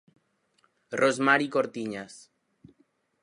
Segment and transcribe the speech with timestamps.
[1.01, 2.13] Rosmari Cortiñas.